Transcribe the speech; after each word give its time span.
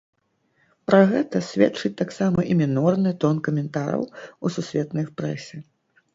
Пра 0.91 1.01
гэта 1.11 1.41
сведчыць 1.49 1.91
таксама 2.01 2.47
і 2.55 2.57
мінорны 2.63 3.13
тон 3.25 3.35
каментараў 3.49 4.09
у 4.45 4.55
сусветнай 4.59 5.05
прэсе. 5.23 5.57